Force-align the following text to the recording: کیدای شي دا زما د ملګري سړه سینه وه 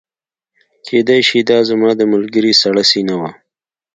کیدای 0.85 1.21
شي 1.27 1.39
دا 1.49 1.57
زما 1.69 1.89
د 1.99 2.01
ملګري 2.13 2.51
سړه 2.61 2.83
سینه 2.91 3.15
وه 3.21 3.31